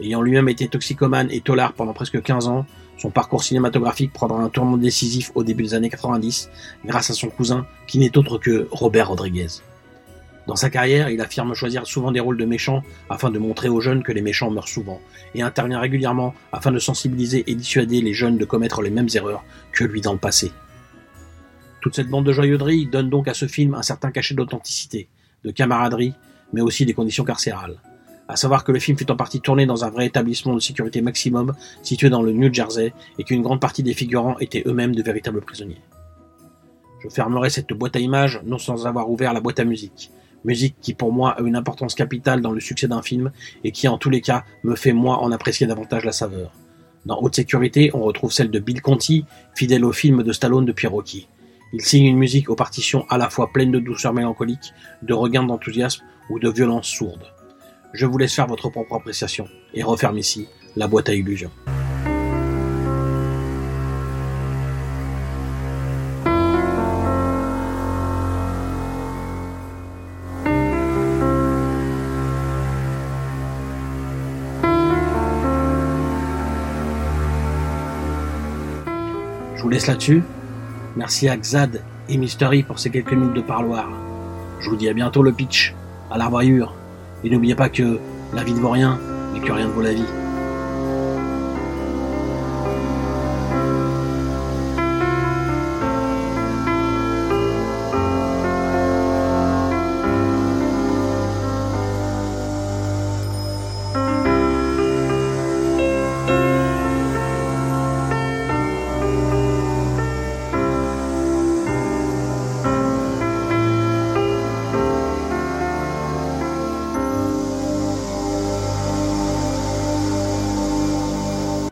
Ayant 0.00 0.22
lui-même 0.22 0.48
été 0.48 0.68
toxicomane 0.68 1.30
et 1.30 1.40
tolard 1.40 1.72
pendant 1.72 1.92
presque 1.92 2.22
15 2.22 2.48
ans, 2.48 2.66
son 2.98 3.10
parcours 3.10 3.42
cinématographique 3.42 4.12
prendra 4.12 4.40
un 4.40 4.48
tournant 4.48 4.76
décisif 4.76 5.30
au 5.34 5.44
début 5.44 5.64
des 5.64 5.74
années 5.74 5.90
90 5.90 6.50
grâce 6.84 7.10
à 7.10 7.14
son 7.14 7.28
cousin 7.28 7.66
qui 7.86 7.98
n'est 7.98 8.16
autre 8.16 8.38
que 8.38 8.68
Robert 8.70 9.08
Rodriguez. 9.08 9.48
Dans 10.46 10.56
sa 10.56 10.70
carrière, 10.70 11.10
il 11.10 11.20
affirme 11.20 11.54
choisir 11.54 11.86
souvent 11.86 12.12
des 12.12 12.20
rôles 12.20 12.38
de 12.38 12.44
méchants 12.44 12.82
afin 13.10 13.30
de 13.30 13.38
montrer 13.38 13.68
aux 13.68 13.80
jeunes 13.80 14.02
que 14.02 14.12
les 14.12 14.22
méchants 14.22 14.50
meurent 14.50 14.68
souvent, 14.68 15.00
et 15.34 15.42
intervient 15.42 15.80
régulièrement 15.80 16.34
afin 16.52 16.70
de 16.70 16.78
sensibiliser 16.78 17.42
et 17.48 17.54
dissuader 17.56 18.00
les 18.00 18.14
jeunes 18.14 18.38
de 18.38 18.44
commettre 18.44 18.80
les 18.80 18.90
mêmes 18.90 19.08
erreurs 19.14 19.44
que 19.72 19.84
lui 19.84 20.00
dans 20.00 20.12
le 20.12 20.18
passé. 20.18 20.52
Toute 21.80 21.96
cette 21.96 22.08
bande 22.08 22.26
de 22.26 22.32
joyeuderie 22.32 22.86
donne 22.86 23.10
donc 23.10 23.26
à 23.26 23.34
ce 23.34 23.46
film 23.46 23.74
un 23.74 23.82
certain 23.82 24.12
cachet 24.12 24.34
d'authenticité, 24.34 25.08
de 25.44 25.50
camaraderie, 25.50 26.14
mais 26.52 26.60
aussi 26.60 26.86
des 26.86 26.94
conditions 26.94 27.24
carcérales. 27.24 27.76
À 28.28 28.36
savoir 28.36 28.64
que 28.64 28.72
le 28.72 28.80
film 28.80 28.98
fut 28.98 29.10
en 29.10 29.16
partie 29.16 29.40
tourné 29.40 29.66
dans 29.66 29.84
un 29.84 29.90
vrai 29.90 30.06
établissement 30.06 30.54
de 30.54 30.60
sécurité 30.60 31.00
maximum 31.00 31.54
situé 31.82 32.10
dans 32.10 32.22
le 32.22 32.32
New 32.32 32.52
Jersey 32.52 32.92
et 33.18 33.24
qu'une 33.24 33.42
grande 33.42 33.60
partie 33.60 33.84
des 33.84 33.94
figurants 33.94 34.36
étaient 34.40 34.64
eux-mêmes 34.66 34.94
de 34.94 35.02
véritables 35.02 35.40
prisonniers. 35.40 35.80
Je 37.04 37.08
fermerai 37.08 37.50
cette 37.50 37.72
boîte 37.72 37.94
à 37.94 38.00
images 38.00 38.40
non 38.44 38.58
sans 38.58 38.86
avoir 38.86 39.08
ouvert 39.10 39.32
la 39.32 39.40
boîte 39.40 39.60
à 39.60 39.64
musique. 39.64 40.10
Musique 40.44 40.76
qui 40.80 40.94
pour 40.94 41.12
moi 41.12 41.32
a 41.32 41.42
une 41.42 41.56
importance 41.56 41.94
capitale 41.94 42.40
dans 42.40 42.52
le 42.52 42.60
succès 42.60 42.88
d'un 42.88 43.02
film 43.02 43.30
et 43.62 43.70
qui 43.70 43.86
en 43.86 43.98
tous 43.98 44.10
les 44.10 44.20
cas 44.20 44.44
me 44.64 44.74
fait 44.74 44.92
moi 44.92 45.22
en 45.22 45.30
apprécier 45.30 45.66
davantage 45.66 46.04
la 46.04 46.12
saveur. 46.12 46.52
Dans 47.04 47.20
Haute 47.20 47.36
Sécurité, 47.36 47.90
on 47.94 48.02
retrouve 48.02 48.32
celle 48.32 48.50
de 48.50 48.58
Bill 48.58 48.82
Conti, 48.82 49.24
fidèle 49.54 49.84
au 49.84 49.92
film 49.92 50.24
de 50.24 50.32
Stallone 50.32 50.64
depuis 50.64 50.88
Rocky. 50.88 51.28
Il 51.78 51.84
signe 51.84 52.06
une 52.06 52.16
musique 52.16 52.48
aux 52.48 52.54
partitions 52.54 53.04
à 53.10 53.18
la 53.18 53.28
fois 53.28 53.52
pleines 53.52 53.70
de 53.70 53.78
douceur 53.78 54.14
mélancolique, 54.14 54.72
de 55.02 55.12
regain 55.12 55.42
d'enthousiasme 55.42 56.02
ou 56.30 56.38
de 56.38 56.48
violence 56.48 56.88
sourde. 56.88 57.34
Je 57.92 58.06
vous 58.06 58.16
laisse 58.16 58.34
faire 58.34 58.46
votre 58.46 58.70
propre 58.70 58.94
appréciation 58.94 59.46
et 59.74 59.82
referme 59.82 60.16
ici 60.16 60.48
la 60.74 60.88
boîte 60.88 61.10
à 61.10 61.14
illusions. 61.14 61.50
Je 79.56 79.62
vous 79.62 79.68
laisse 79.68 79.86
là-dessus. 79.88 80.22
Merci 80.96 81.28
à 81.28 81.36
Xad 81.36 81.82
et 82.08 82.16
Mystery 82.16 82.62
pour 82.62 82.78
ces 82.78 82.88
quelques 82.88 83.12
minutes 83.12 83.34
de 83.34 83.42
parloir. 83.42 83.86
Je 84.60 84.70
vous 84.70 84.76
dis 84.76 84.88
à 84.88 84.94
bientôt 84.94 85.22
le 85.22 85.30
pitch, 85.30 85.74
à 86.10 86.16
la 86.16 86.24
revoyure. 86.24 86.74
Et 87.22 87.28
n'oubliez 87.28 87.54
pas 87.54 87.68
que 87.68 87.98
la 88.32 88.42
vie 88.42 88.54
ne 88.54 88.60
vaut 88.60 88.70
rien, 88.70 88.98
mais 89.34 89.40
que 89.40 89.52
rien 89.52 89.66
ne 89.66 89.72
vaut 89.72 89.82
la 89.82 89.92
vie. 89.92 90.25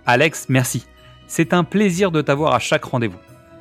Alex, 0.07 0.47
merci. 0.49 0.87
C'est 1.27 1.55
un 1.55 1.65
plaisir 1.65 2.11
de 2.11 2.21
t'avoir 2.21 2.55
à 2.55 2.59
chaque 2.59 2.85
rendez-vous. 2.85 3.19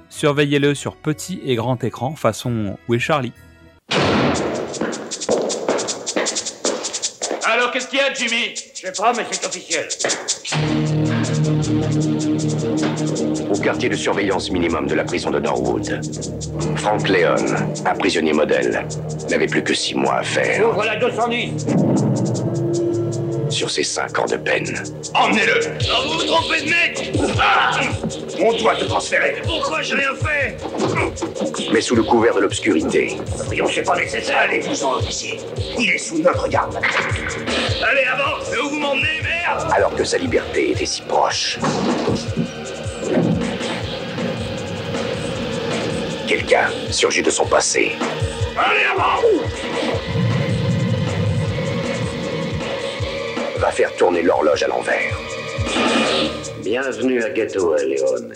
Surveillez-le 0.10 0.76
sur 0.76 0.96
petit 0.98 1.42
et 1.46 1.56
grand 1.56 1.82
écran 1.84 2.16
façon 2.16 2.78
Où 2.88 2.94
est 2.94 3.00
Charlie? 3.00 3.32
Alors, 7.46 7.72
qu'est-ce 7.72 7.88
qu'il 7.88 8.00
y 8.00 8.02
a, 8.02 8.14
Jimmy? 8.14 8.54
Je 8.76 8.82
sais 8.82 8.92
pas, 8.92 9.14
mais 9.14 9.24
c'est 9.32 9.46
officiel. 9.46 9.88
Au 13.50 13.58
quartier 13.60 13.90
de 13.90 13.96
surveillance 13.96 14.52
minimum 14.52 14.88
de 14.88 14.96
la 14.96 15.04
prison 15.04 15.32
de 15.32 15.40
Norwood, 15.40 16.02
Frank 16.76 17.08
Leon, 17.08 17.36
un 17.86 17.96
prisonnier 17.96 18.34
modèle, 18.34 18.86
n'avait 19.30 19.48
plus 19.48 19.64
que 19.64 19.74
six 19.74 19.96
mois 19.96 20.16
à 20.16 20.24
faire. 20.24 20.70
Ouvre 20.70 20.84
la 20.84 20.98
210 20.98 21.66
sur 23.54 23.70
ses 23.70 23.84
cinq 23.84 24.18
ans 24.20 24.26
de 24.26 24.36
peine. 24.36 24.74
Emmenez-le 25.14 25.62
oh, 25.82 26.08
Vous 26.08 26.20
vous 26.20 26.24
trompez 26.26 26.62
de 26.62 26.70
mec 26.70 27.14
ah 27.40 27.80
On 28.40 28.54
doit 28.58 28.76
te 28.76 28.86
transférer 28.86 29.42
Pourquoi 29.44 29.82
j'ai 29.82 29.96
rien 29.96 30.16
fait 30.16 30.58
Mais 31.72 31.82
sous 31.82 31.96
le 31.96 32.04
couvert 32.04 32.36
de 32.36 32.42
l'obscurité. 32.42 33.18
Voyons, 33.46 33.68
c'est 33.74 33.84
pas 33.84 33.96
nécessaire. 33.96 34.38
Allez-vous-en, 34.40 34.96
officier. 34.96 35.40
Il 35.78 35.92
est 35.92 35.98
sous 35.98 36.20
notre 36.20 36.48
garde. 36.48 36.76
Allez, 36.76 38.04
avance 38.04 38.48
Où 38.62 38.70
vous 38.70 38.80
m'emmenez, 38.80 39.22
merde 39.22 39.72
Alors 39.72 39.96
que 39.96 40.04
sa 40.04 40.18
liberté 40.18 40.72
était 40.72 40.86
si 40.86 41.02
proche. 41.04 41.60
Quelqu'un 46.28 46.70
surgit 46.90 47.22
de 47.22 47.30
son 47.30 47.46
passé. 47.46 47.92
Allez, 48.58 48.86
avant 48.92 49.22
faire 53.74 53.96
tourner 53.96 54.22
l'horloge 54.22 54.62
à 54.62 54.68
l'envers. 54.68 55.18
Bienvenue 56.64 57.24
à 57.24 57.30
Ghetto, 57.32 57.76
Léon. 57.76 58.30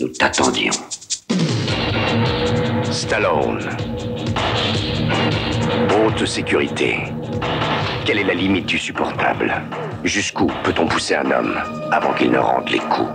Nous 0.00 0.08
t'attendions. 0.08 0.72
Stallone. 2.90 3.68
Haute 5.94 6.26
sécurité. 6.26 6.98
Quelle 8.04 8.18
est 8.18 8.24
la 8.24 8.34
limite 8.34 8.66
du 8.66 8.78
supportable? 8.78 9.54
Jusqu'où 10.02 10.48
peut-on 10.64 10.88
pousser 10.88 11.14
un 11.14 11.30
homme 11.30 11.56
avant 11.92 12.12
qu'il 12.14 12.32
ne 12.32 12.38
rende 12.38 12.68
les 12.70 12.80
coups? 12.80 13.10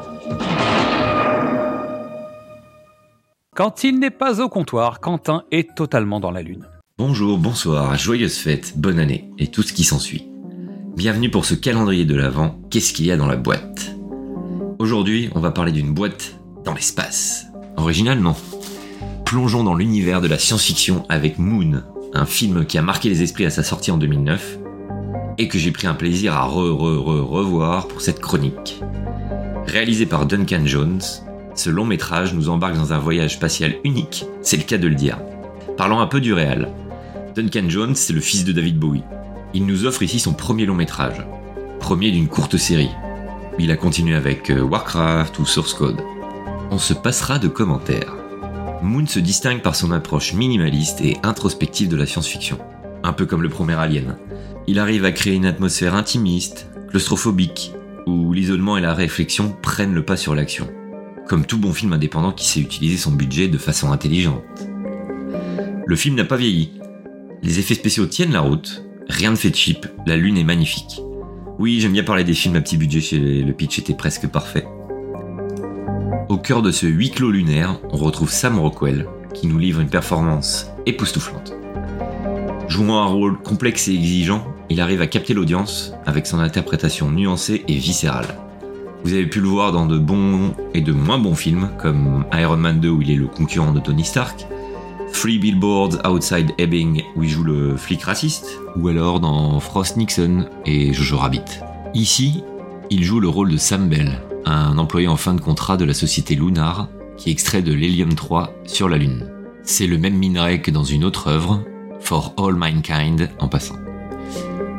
Quand 3.55 3.83
il 3.83 3.99
n'est 3.99 4.09
pas 4.09 4.39
au 4.39 4.47
comptoir, 4.47 5.01
Quentin 5.01 5.43
est 5.51 5.75
totalement 5.75 6.21
dans 6.21 6.31
la 6.31 6.41
lune. 6.41 6.65
Bonjour, 6.97 7.37
bonsoir, 7.37 7.97
joyeuse 7.97 8.37
fête, 8.37 8.77
bonne 8.77 8.99
année 8.99 9.29
et 9.37 9.47
tout 9.47 9.63
ce 9.63 9.73
qui 9.73 9.83
s'ensuit. 9.83 10.32
Bienvenue 10.95 11.31
pour 11.31 11.43
ce 11.43 11.55
calendrier 11.55 12.05
de 12.05 12.13
l'Avent, 12.13 12.55
qu'est-ce 12.69 12.93
qu'il 12.93 13.07
y 13.07 13.11
a 13.11 13.17
dans 13.17 13.25
la 13.25 13.35
boîte? 13.35 13.95
Aujourd'hui, 14.77 15.31
on 15.33 15.39
va 15.39 15.49
parler 15.49 15.71
d'une 15.71 15.91
boîte 15.91 16.39
dans 16.63 16.75
l'espace. 16.75 17.47
Original, 17.77 18.19
non? 18.19 18.35
Plongeons 19.25 19.63
dans 19.63 19.73
l'univers 19.73 20.21
de 20.21 20.27
la 20.27 20.37
science-fiction 20.37 21.03
avec 21.09 21.39
Moon, 21.39 21.81
un 22.13 22.25
film 22.27 22.67
qui 22.67 22.77
a 22.77 22.83
marqué 22.83 23.09
les 23.09 23.23
esprits 23.23 23.47
à 23.47 23.49
sa 23.49 23.63
sortie 23.63 23.89
en 23.89 23.97
2009 23.97 24.59
et 25.39 25.47
que 25.47 25.57
j'ai 25.57 25.71
pris 25.71 25.87
un 25.87 25.95
plaisir 25.95 26.35
à 26.35 26.45
re-re-re-revoir 26.45 27.87
pour 27.87 28.01
cette 28.01 28.19
chronique. 28.19 28.79
Réalisé 29.65 30.05
par 30.05 30.27
Duncan 30.27 30.61
Jones, 30.63 31.01
ce 31.55 31.71
long 31.71 31.85
métrage 31.85 32.35
nous 32.35 32.49
embarque 32.49 32.77
dans 32.77 32.93
un 32.93 32.99
voyage 32.99 33.33
spatial 33.33 33.77
unique, 33.83 34.25
c'est 34.43 34.57
le 34.57 34.63
cas 34.63 34.77
de 34.77 34.87
le 34.87 34.95
dire. 34.95 35.17
Parlons 35.75 35.99
un 35.99 36.07
peu 36.07 36.21
du 36.21 36.33
réel. 36.33 36.69
Duncan 37.35 37.67
Jones, 37.67 37.95
c'est 37.95 38.13
le 38.13 38.21
fils 38.21 38.45
de 38.45 38.51
David 38.51 38.77
Bowie 38.77 39.03
il 39.53 39.65
nous 39.65 39.85
offre 39.85 40.01
ici 40.01 40.19
son 40.19 40.33
premier 40.33 40.65
long 40.65 40.75
métrage, 40.75 41.25
premier 41.79 42.11
d'une 42.11 42.27
courte 42.27 42.57
série. 42.57 42.89
Il 43.59 43.71
a 43.71 43.77
continué 43.77 44.15
avec 44.15 44.49
euh, 44.49 44.61
Warcraft 44.61 45.37
ou 45.37 45.45
Source 45.45 45.73
Code. 45.73 46.01
On 46.71 46.79
se 46.79 46.93
passera 46.93 47.37
de 47.37 47.47
commentaires. 47.47 48.15
Moon 48.81 49.05
se 49.05 49.19
distingue 49.19 49.61
par 49.61 49.75
son 49.75 49.91
approche 49.91 50.33
minimaliste 50.33 51.01
et 51.01 51.17
introspective 51.23 51.87
de 51.87 51.95
la 51.95 52.07
science-fiction, 52.07 52.57
un 53.03 53.13
peu 53.13 53.25
comme 53.25 53.43
le 53.43 53.49
premier 53.49 53.75
Alien. 53.75 54.17
Il 54.65 54.79
arrive 54.79 55.05
à 55.05 55.11
créer 55.11 55.35
une 55.35 55.45
atmosphère 55.45 55.93
intimiste, 55.93 56.67
claustrophobique, 56.89 57.73
où 58.07 58.33
l'isolement 58.33 58.77
et 58.77 58.81
la 58.81 58.93
réflexion 58.93 59.55
prennent 59.61 59.93
le 59.93 60.03
pas 60.03 60.17
sur 60.17 60.33
l'action, 60.33 60.67
comme 61.27 61.45
tout 61.45 61.59
bon 61.59 61.73
film 61.73 61.93
indépendant 61.93 62.31
qui 62.31 62.45
sait 62.45 62.59
utiliser 62.59 62.97
son 62.97 63.11
budget 63.11 63.47
de 63.47 63.57
façon 63.57 63.91
intelligente. 63.91 64.43
Le 65.85 65.95
film 65.95 66.15
n'a 66.15 66.25
pas 66.25 66.37
vieilli. 66.37 66.71
Les 67.43 67.59
effets 67.59 67.75
spéciaux 67.75 68.07
tiennent 68.07 68.33
la 68.33 68.41
route, 68.41 68.83
Rien 69.09 69.31
ne 69.31 69.35
fait 69.35 69.53
cheap, 69.53 69.87
la 70.05 70.17
lune 70.17 70.37
est 70.37 70.43
magnifique. 70.43 71.01
Oui, 71.59 71.79
j'aime 71.79 71.93
bien 71.93 72.03
parler 72.03 72.23
des 72.23 72.33
films 72.33 72.55
à 72.55 72.61
petit 72.61 72.77
budget, 72.77 73.01
chez 73.01 73.19
le 73.19 73.53
pitch 73.53 73.79
était 73.79 73.93
presque 73.93 74.27
parfait. 74.27 74.65
Au 76.29 76.37
cœur 76.37 76.61
de 76.61 76.71
ce 76.71 76.87
huis 76.87 77.11
clos 77.11 77.31
lunaire, 77.31 77.79
on 77.91 77.97
retrouve 77.97 78.31
Sam 78.31 78.59
Rockwell, 78.59 79.07
qui 79.33 79.47
nous 79.47 79.57
livre 79.57 79.81
une 79.81 79.89
performance 79.89 80.67
époustouflante. 80.85 81.53
Jouant 82.67 83.01
un 83.01 83.05
rôle 83.05 83.37
complexe 83.41 83.87
et 83.87 83.93
exigeant, 83.93 84.47
il 84.69 84.81
arrive 84.81 85.01
à 85.01 85.07
capter 85.07 85.33
l'audience 85.33 85.93
avec 86.05 86.25
son 86.25 86.39
interprétation 86.39 87.11
nuancée 87.11 87.63
et 87.67 87.75
viscérale. 87.75 88.37
Vous 89.03 89.13
avez 89.13 89.27
pu 89.27 89.41
le 89.41 89.47
voir 89.47 89.73
dans 89.73 89.85
de 89.85 89.97
bons 89.97 90.53
et 90.73 90.81
de 90.81 90.93
moins 90.93 91.17
bons 91.19 91.35
films, 91.35 91.69
comme 91.77 92.25
Iron 92.33 92.57
Man 92.57 92.79
2 92.79 92.89
où 92.89 93.01
il 93.01 93.11
est 93.11 93.15
le 93.15 93.27
concurrent 93.27 93.73
de 93.73 93.79
Tony 93.79 94.05
Stark, 94.05 94.47
Free 95.13 95.37
Billboards 95.37 96.05
Outside 96.05 96.51
Ebbing 96.57 97.01
où 97.15 97.23
il 97.23 97.29
joue 97.29 97.43
le 97.43 97.77
flic 97.77 98.03
raciste, 98.03 98.59
ou 98.75 98.89
alors 98.89 99.21
dans 99.21 99.59
Frost 99.61 99.95
Nixon 99.95 100.47
et 100.65 100.91
Jojo 100.91 101.17
Rabbit. 101.17 101.61
Ici, 101.93 102.43
il 102.89 103.03
joue 103.03 103.21
le 103.21 103.29
rôle 103.29 103.51
de 103.51 103.57
Sam 103.57 103.87
Bell, 103.87 104.19
un 104.45 104.77
employé 104.77 105.07
en 105.07 105.15
fin 105.15 105.33
de 105.33 105.39
contrat 105.39 105.77
de 105.77 105.85
la 105.85 105.93
société 105.93 106.35
Lunar 106.35 106.89
qui 107.15 107.29
extrait 107.29 107.61
de 107.61 107.71
l'hélium 107.71 108.15
3 108.15 108.53
sur 108.65 108.89
la 108.89 108.97
Lune. 108.97 109.29
C'est 109.63 109.87
le 109.87 109.97
même 109.97 110.17
minerai 110.17 110.61
que 110.61 110.71
dans 110.71 110.83
une 110.83 111.05
autre 111.05 111.27
œuvre, 111.27 111.63
For 112.01 112.33
All 112.37 112.55
Mankind 112.55 113.29
en 113.39 113.47
passant. 113.47 113.77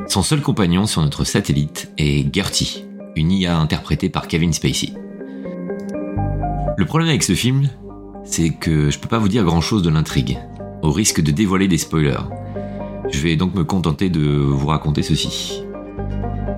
Son 0.08 0.22
seul 0.22 0.42
compagnon 0.42 0.86
sur 0.86 1.00
notre 1.00 1.24
satellite 1.24 1.90
est 1.96 2.34
Gertie, 2.34 2.84
une 3.16 3.32
IA 3.32 3.56
interprétée 3.56 4.10
par 4.10 4.28
Kevin 4.28 4.52
Spacey. 4.52 4.92
Le 6.76 6.84
problème 6.84 7.08
avec 7.08 7.22
ce 7.22 7.34
film, 7.34 7.70
c'est 8.25 8.50
que 8.50 8.90
je 8.90 8.99
peux 8.99 9.09
pas 9.09 9.19
vous 9.19 9.28
dire 9.28 9.45
grand 9.45 9.61
chose 9.61 9.83
de 9.83 9.90
l'intrigue, 9.90 10.38
au 10.83 10.90
risque 10.90 11.23
de 11.23 11.31
dévoiler 11.31 11.69
des 11.69 11.78
spoilers. 11.78 12.25
Je 13.11 13.21
vais 13.21 13.37
donc 13.37 13.54
me 13.54 13.64
contenter 13.64 14.09
de 14.09 14.21
vous 14.21 14.66
raconter 14.66 15.02
ceci. 15.02 15.62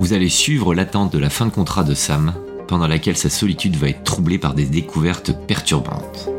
Vous 0.01 0.13
allez 0.13 0.29
suivre 0.29 0.75
l'attente 0.75 1.13
de 1.13 1.19
la 1.19 1.31
fin 1.31 1.47
de 1.47 1.51
contrat 1.51 1.85
de 1.85 1.95
Sam, 1.95 2.35
pendant 2.69 2.87
laquelle 2.87 3.17
sa 3.17 3.31
solitude 3.31 3.77
va 3.77 3.89
être 3.89 4.05
troublée 4.05 4.39
par 4.39 4.55
des 4.55 4.67
découvertes 4.67 5.33
perturbantes. 5.47 6.31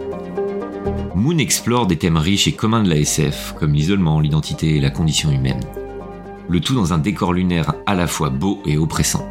Moon 1.15 1.37
explore 1.37 1.87
des 1.87 1.97
thèmes 1.97 2.17
riches 2.17 2.47
et 2.47 2.53
communs 2.53 2.83
de 2.83 2.89
la 2.89 2.97
SF, 2.97 3.55
comme 3.59 3.73
l'isolement, 3.73 4.19
l'identité 4.19 4.75
et 4.75 4.81
la 4.81 4.89
condition 4.89 5.31
humaine. 5.31 5.59
Le 6.49 6.59
tout 6.59 6.75
dans 6.75 6.93
un 6.93 6.99
décor 6.99 7.33
lunaire 7.33 7.73
à 7.85 7.95
la 7.95 8.07
fois 8.07 8.29
beau 8.29 8.61
et 8.65 8.77
oppressant. 8.77 9.27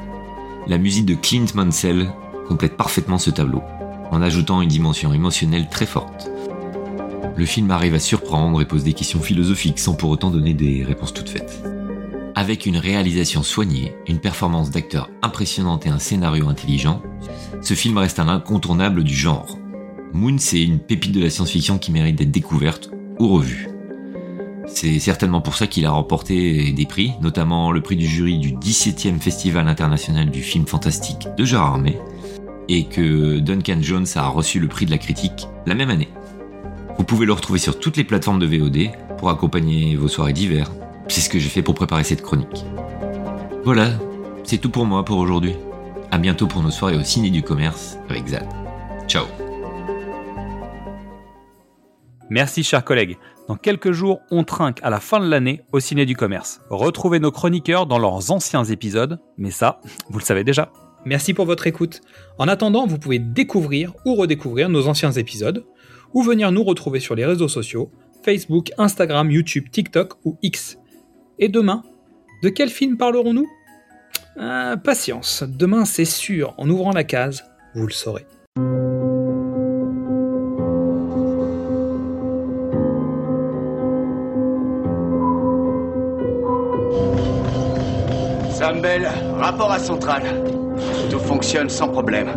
La 0.67 0.79
musique 0.79 1.07
de 1.07 1.15
Clint 1.15 1.47
Mansell 1.55 2.11
complète 2.49 2.77
parfaitement 2.77 3.19
ce 3.19 3.31
tableau 3.31 3.63
en 4.11 4.23
ajoutant 4.23 4.63
une 4.63 4.69
dimension 4.69 5.13
émotionnelle 5.13 5.69
très 5.69 5.87
forte. 5.87 6.31
Le 7.37 7.45
film 7.45 7.71
arrive 7.71 7.95
à 7.95 7.99
surprendre 7.99 8.61
et 8.61 8.65
pose 8.65 8.85
des 8.85 8.95
questions 8.95 9.21
philosophiques 9.21 9.79
sans 9.79 9.95
pour 9.95 10.11
autant 10.11 10.31
donner 10.31 10.55
des 10.55 10.85
réponses 10.85 11.13
toutes 11.13 11.29
faites. 11.29 11.63
Avec 12.35 12.67
une 12.67 12.77
réalisation 12.77 13.43
soignée, 13.43 13.95
une 14.07 14.21
performance 14.21 14.71
d'acteur 14.71 15.11
impressionnante 15.23 15.87
et 15.87 15.91
un 15.91 15.99
scénario 15.99 16.49
intelligent, 16.49 17.03
ce 17.63 17.75
film 17.75 17.99
reste 17.99 18.19
un 18.19 18.29
incontournable 18.29 19.05
du 19.05 19.15
genre. 19.15 19.59
Moon, 20.13 20.37
c'est 20.39 20.63
une 20.63 20.79
pépite 20.79 21.13
de 21.13 21.23
la 21.23 21.31
science-fiction 21.31 21.79
qui 21.79 21.93
mérite 21.93 22.17
d'être 22.17 22.31
découverte 22.31 22.91
ou 23.19 23.29
revue. 23.29 23.69
C'est 24.67 24.99
certainement 24.99 25.41
pour 25.41 25.55
ça 25.55 25.67
qu'il 25.67 25.87
a 25.87 25.91
remporté 25.91 26.73
des 26.73 26.87
prix, 26.87 27.13
notamment 27.21 27.71
le 27.71 27.81
prix 27.81 27.97
du 27.97 28.07
jury 28.07 28.39
du 28.39 28.53
17e 28.53 29.19
Festival 29.21 29.69
international 29.69 30.31
du 30.31 30.43
film 30.43 30.67
fantastique 30.67 31.29
de 31.37 31.45
Gérard 31.45 31.75
Armé, 31.75 31.99
et 32.69 32.85
que 32.85 33.39
Duncan 33.39 33.79
Jones 33.81 34.07
a 34.15 34.29
reçu 34.29 34.61
le 34.61 34.69
prix 34.69 34.87
de 34.87 34.91
la 34.91 34.99
critique 34.99 35.49
la 35.67 35.75
même 35.75 35.91
année. 35.91 36.09
Vous 36.99 37.05
pouvez 37.05 37.27
le 37.27 37.33
retrouver 37.33 37.59
sur 37.59 37.79
toutes 37.79 37.97
les 37.97 38.05
plateformes 38.05 38.39
de 38.39 38.47
VOD 38.47 38.91
pour 39.19 39.29
accompagner 39.29 39.97
vos 39.97 40.09
soirées 40.09 40.33
d'hiver. 40.33 40.71
C'est 41.09 41.21
ce 41.21 41.29
que 41.29 41.39
j'ai 41.39 41.49
fait 41.49 41.63
pour 41.63 41.75
préparer 41.75 42.05
cette 42.05 42.23
chronique. 42.23 42.65
Voilà, 43.65 43.91
c'est 44.45 44.59
tout 44.59 44.71
pour 44.71 44.87
moi 44.87 45.05
pour 45.05 45.19
aujourd'hui. 45.19 45.55
À 46.11 46.19
bientôt 46.19 46.47
pour 46.47 46.63
nos 46.63 46.71
soirées 46.71 46.97
au 46.97 47.03
ciné 47.03 47.31
du 47.31 47.43
commerce 47.43 47.99
avec 48.09 48.29
Zad. 48.29 48.47
Ciao. 49.09 49.27
Merci 52.31 52.65
chers 52.65 52.85
collègues. 52.85 53.19
Dans 53.49 53.57
quelques 53.57 53.93
jours, 53.93 54.21
on 54.31 54.43
trinque 54.43 54.81
à 54.83 54.91
la 54.91 54.99
fin 54.99 55.21
de 55.21 55.29
l'année 55.29 55.63
au 55.73 55.79
Ciné 55.79 56.05
du 56.05 56.17
Commerce. 56.17 56.61
Retrouvez 56.71 57.21
nos 57.21 57.31
chroniqueurs 57.31 57.87
dans 57.87 57.99
leurs 57.99 58.33
anciens 58.33 58.65
épisodes, 58.65 59.21
mais 59.39 59.53
ça, 59.53 59.81
vous 60.11 60.19
le 60.19 60.25
savez 60.25 60.43
déjà. 60.43 60.73
Merci 61.07 61.35
pour 61.35 61.47
votre 61.47 61.69
écoute. 61.69 62.01
En 62.37 62.49
attendant, 62.49 62.85
vous 62.85 62.99
pouvez 62.99 63.21
découvrir 63.21 63.95
ou 64.05 64.17
redécouvrir 64.17 64.69
nos 64.69 64.89
anciens 64.89 65.13
épisodes, 65.13 65.65
ou 66.13 66.23
venir 66.23 66.51
nous 66.51 66.65
retrouver 66.65 66.99
sur 66.99 67.15
les 67.15 67.25
réseaux 67.25 67.47
sociaux, 67.47 67.93
Facebook, 68.25 68.73
Instagram, 68.77 69.31
YouTube, 69.31 69.71
TikTok 69.71 70.15
ou 70.25 70.37
X. 70.43 70.79
Et 71.39 71.49
demain, 71.49 71.85
de 72.43 72.49
quel 72.49 72.71
film 72.71 72.97
parlerons-nous? 72.97 73.47
Euh, 74.39 74.77
Patience, 74.77 75.45
demain 75.47 75.85
c'est 75.85 76.05
sûr, 76.05 76.55
en 76.59 76.69
ouvrant 76.69 76.91
la 76.91 77.05
case, 77.05 77.45
vous 77.77 77.87
le 77.87 77.93
saurez. 77.93 78.27
Sam 88.51 88.81
Bell, 88.81 89.09
rapport 89.39 89.71
à 89.71 89.79
Centrale. 89.79 90.56
Tout 91.17 91.23
fonctionne 91.23 91.71
sans 91.71 91.89
problème. 91.89 92.29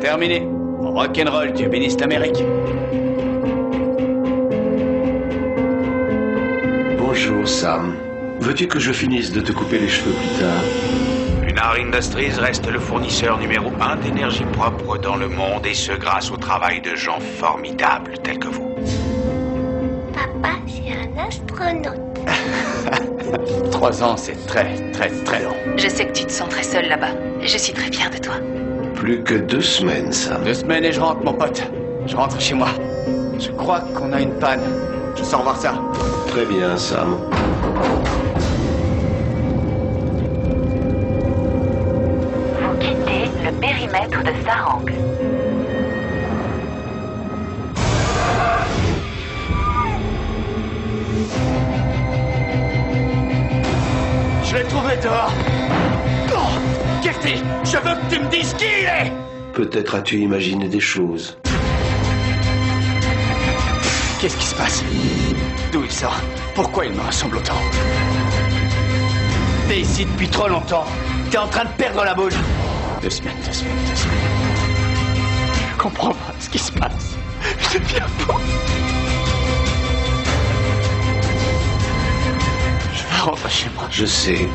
Terminé. 0.00 0.44
Rock'n'roll, 0.80 1.52
Dieu 1.52 1.68
bénisse 1.68 1.96
l'Amérique. 2.00 2.42
Bonjour 6.98 7.46
Sam. 7.46 7.94
Veux-tu 8.40 8.66
que 8.66 8.80
je 8.80 8.90
finisse 8.90 9.30
de 9.30 9.40
te 9.40 9.52
couper 9.52 9.78
les 9.78 9.88
cheveux 9.88 10.10
plus 10.10 10.40
tard? 10.40 10.64
Lunar 11.46 11.76
Industries 11.78 12.32
reste 12.40 12.66
le 12.66 12.80
fournisseur 12.80 13.38
numéro 13.38 13.70
un 13.80 13.94
d'énergie 13.94 14.46
propre 14.52 14.98
dans 14.98 15.14
le 15.14 15.28
monde 15.28 15.64
et 15.64 15.74
ce 15.74 15.92
grâce 15.92 16.32
au 16.32 16.36
travail 16.36 16.80
de 16.80 16.96
gens 16.96 17.20
formidables 17.20 18.18
tels 18.18 18.40
que 18.40 18.48
vous. 18.48 18.74
Papa, 20.12 20.56
c'est 20.66 20.90
un 20.92 21.24
astronaute. 21.24 22.00
Trois 23.70 24.02
ans, 24.02 24.16
c'est 24.16 24.44
très, 24.48 24.90
très, 24.90 25.08
très 25.24 25.44
long. 25.44 25.54
Je 25.76 25.86
sais 25.86 26.04
que 26.04 26.12
tu 26.12 26.24
te 26.24 26.32
sens 26.32 26.48
très 26.48 26.64
seul 26.64 26.88
là-bas. 26.88 27.31
Je 27.44 27.58
suis 27.58 27.72
très 27.72 27.90
fière 27.90 28.08
de 28.08 28.18
toi. 28.18 28.34
Plus 28.94 29.22
que 29.24 29.34
deux 29.34 29.60
semaines, 29.60 30.12
Sam. 30.12 30.44
Deux 30.44 30.54
semaines 30.54 30.84
et 30.84 30.92
je 30.92 31.00
rentre, 31.00 31.24
mon 31.24 31.34
pote. 31.34 31.62
Je 32.06 32.14
rentre 32.14 32.40
chez 32.40 32.54
moi. 32.54 32.68
Je 33.38 33.50
crois 33.50 33.80
qu'on 33.80 34.12
a 34.12 34.20
une 34.20 34.38
panne. 34.38 34.62
Je 35.16 35.24
sors 35.24 35.42
voir 35.42 35.56
ça. 35.56 35.74
Très 36.28 36.46
bien, 36.46 36.76
Sam. 36.76 37.16
Vous 42.60 42.78
quittez 42.78 43.28
le 43.44 43.52
périmètre 43.60 44.22
de 44.22 44.32
Sarang. 44.46 44.84
Je 54.44 54.56
l'ai 54.56 54.64
trouvé 54.64 54.96
dehors. 55.02 55.51
Je 57.64 57.76
veux 57.76 57.94
que 57.94 58.14
tu 58.14 58.20
me 58.20 58.28
dises 58.30 58.54
qui 58.54 58.64
il 58.64 58.86
est 58.86 59.12
Peut-être 59.52 59.94
as-tu 59.96 60.18
imaginé 60.18 60.66
des 60.68 60.80
choses. 60.80 61.36
Qu'est-ce 64.20 64.36
qui 64.36 64.46
se 64.46 64.54
passe? 64.54 64.82
D'où 65.72 65.82
il 65.84 65.90
sort? 65.90 66.16
Pourquoi 66.54 66.86
il 66.86 66.92
me 66.92 67.02
ressemble 67.02 67.36
autant? 67.36 67.60
T'es 69.68 69.80
ici 69.80 70.06
depuis 70.06 70.28
trop 70.28 70.48
longtemps. 70.48 70.86
T'es 71.30 71.38
en 71.38 71.48
train 71.48 71.64
de 71.64 71.70
perdre 71.76 72.04
la 72.04 72.14
boule. 72.14 72.32
Deux 73.02 73.10
semaines, 73.10 73.36
deux 73.44 73.52
semaines, 73.52 73.74
deux 73.88 73.96
semaines. 73.96 74.18
Je 75.72 75.78
comprends 75.82 76.10
pas 76.10 76.34
ce 76.40 76.48
qui 76.48 76.58
se 76.58 76.72
passe. 76.72 77.16
Je 77.72 77.78
deviens 77.78 78.06
fou. 78.18 78.32
Je 82.94 83.02
vais 83.02 83.20
rentrer 83.20 83.50
chez 83.50 83.70
moi. 83.76 83.84
Je 83.90 84.06
sais. 84.06 84.48